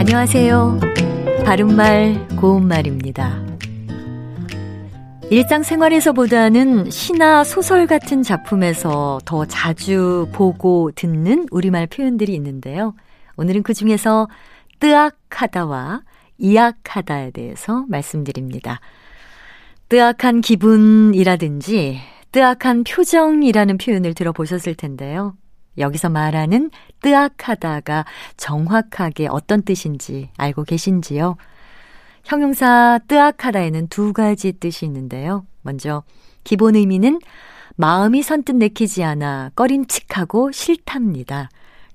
안녕하세요. 0.00 0.80
바른말, 1.44 2.26
고운말입니다. 2.40 3.38
일상생활에서보다는 5.30 6.88
시나 6.88 7.44
소설 7.44 7.86
같은 7.86 8.22
작품에서 8.22 9.20
더 9.26 9.44
자주 9.44 10.26
보고 10.32 10.90
듣는 10.92 11.48
우리말 11.50 11.86
표현들이 11.88 12.32
있는데요. 12.32 12.94
오늘은 13.36 13.62
그 13.62 13.74
중에서 13.74 14.30
뜨악하다와 14.78 16.00
이악하다에 16.38 17.32
대해서 17.32 17.84
말씀드립니다. 17.86 18.80
뜨악한 19.90 20.40
기분이라든지 20.40 21.98
뜨악한 22.32 22.84
표정이라는 22.84 23.76
표현을 23.76 24.14
들어보셨을 24.14 24.76
텐데요. 24.76 25.34
여기서 25.78 26.08
말하는 26.10 26.70
뜨악하다가 27.02 28.04
정확하게 28.36 29.28
어떤 29.28 29.62
뜻인지 29.62 30.30
알고 30.36 30.64
계신지요? 30.64 31.36
형용사 32.24 33.00
뜨악하다에는 33.08 33.88
두 33.88 34.12
가지 34.12 34.52
뜻이 34.52 34.84
있는데요. 34.86 35.46
먼저 35.62 36.02
기본 36.44 36.76
의미는 36.76 37.18
마음이 37.76 38.22
선뜻 38.22 38.56
내키지 38.56 39.04
않아 39.04 39.52
꺼림칙하고 39.54 40.52
싫답니다. 40.52 41.48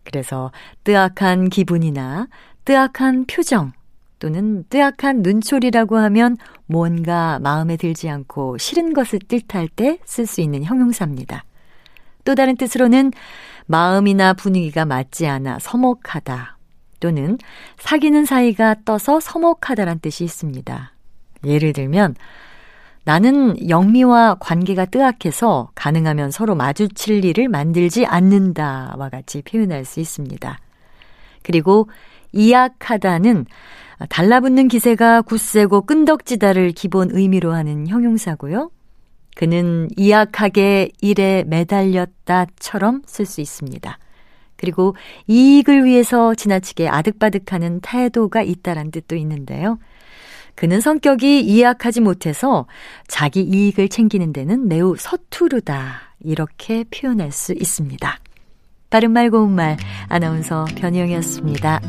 그래서 0.03 0.51
뜨악한 0.83 1.49
기분이나 1.49 2.27
뜨악한 2.63 3.25
표정 3.25 3.71
또는 4.19 4.63
뜨악한 4.69 5.21
눈초리라고 5.21 5.97
하면 5.97 6.37
뭔가 6.65 7.37
마음에 7.39 7.77
들지 7.77 8.09
않고 8.09 8.57
싫은 8.57 8.93
것을 8.93 9.19
뜻할 9.19 9.67
때 9.67 9.99
쓸 10.05 10.25
수 10.25 10.41
있는 10.41 10.63
형용사입니다. 10.63 11.43
또 12.23 12.33
다른 12.33 12.55
뜻으로는 12.55 13.11
마음이나 13.65 14.33
분위기가 14.33 14.85
맞지 14.85 15.27
않아 15.27 15.59
서먹하다 15.59 16.57
또는 16.99 17.37
사귀는 17.77 18.25
사이가 18.25 18.75
떠서 18.85 19.19
서먹하다란 19.19 19.99
뜻이 19.99 20.23
있습니다. 20.23 20.93
예를 21.45 21.73
들면 21.73 22.15
나는 23.03 23.69
영미와 23.69 24.37
관계가 24.39 24.85
뜨악해서 24.85 25.69
가능하면 25.75 26.31
서로 26.31 26.55
마주칠 26.55 27.23
일을 27.23 27.49
만들지 27.49 28.05
않는다와 28.05 29.09
같이 29.09 29.43
표현할 29.43 29.85
수 29.85 29.99
있습니다. 29.99 30.57
그리고 31.43 31.87
이약하다는 32.31 33.45
달라붙는 34.09 34.67
기세가 34.67 35.21
굳세고 35.21 35.83
끈덕지다를 35.83 36.71
기본 36.71 37.09
의미로 37.11 37.53
하는 37.53 37.87
형용사고요. 37.87 38.71
그는 39.35 39.89
이약하게 39.97 40.89
일에 41.01 41.43
매달렸다처럼 41.45 43.03
쓸 43.05 43.25
수 43.25 43.41
있습니다. 43.41 43.99
그리고 44.55 44.95
이익을 45.27 45.83
위해서 45.83 46.33
지나치게 46.33 46.87
아득바득하는 46.87 47.81
태도가 47.81 48.41
있다란 48.41 48.89
뜻도 48.89 49.15
있는데요. 49.17 49.77
그는 50.55 50.79
성격이 50.79 51.41
이약하지 51.41 51.99
못해서 51.99 52.65
자기 53.07 53.41
이익을 53.41 53.89
챙기는 53.89 54.31
데는 54.31 54.69
매우 54.69 54.95
서투르다. 54.97 56.15
이렇게 56.21 56.85
표현할 56.85 57.31
수 57.33 57.51
있습니다. 57.53 58.19
바른말 58.89 59.29
고운 59.29 59.51
말 59.51 59.75
아나운서 60.07 60.65
변희영이었습니다. 60.77 61.81